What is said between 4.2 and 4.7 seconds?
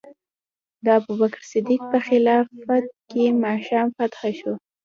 شو.